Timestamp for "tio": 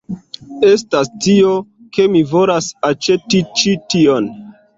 1.25-1.51